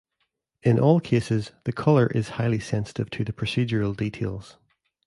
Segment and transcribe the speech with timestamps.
[0.63, 4.57] In all cases, the color is highly sensitive to the procedural details.